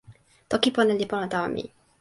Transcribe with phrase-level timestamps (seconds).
[0.51, 1.63] toki pona li pona tawa mi.